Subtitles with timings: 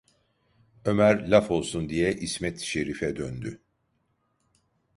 [0.85, 3.61] Ömer laf olsun diye İsmet Şerife döndü: